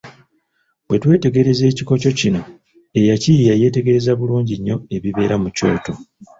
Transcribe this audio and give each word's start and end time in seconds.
Bwe 0.85 0.97
twetegereza 1.03 1.63
ekikoco 1.71 2.09
kino, 2.19 2.41
eyakiyiiya 2.99 3.53
yeetegereza 3.61 4.11
bulungi 4.19 4.53
nnyo 4.57 4.75
ebibeera 4.95 5.35
mu 5.43 5.49
kyoto. 5.55 5.93